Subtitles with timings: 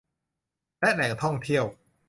[0.79, 1.63] และแหล่งท่องเที่ยว